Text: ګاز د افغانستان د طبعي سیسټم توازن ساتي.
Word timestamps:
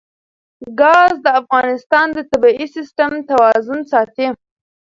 ګاز 0.79 1.13
د 1.25 1.27
افغانستان 1.41 2.07
د 2.13 2.17
طبعي 2.31 2.65
سیسټم 2.75 3.11
توازن 3.29 3.79
ساتي. 3.91 4.27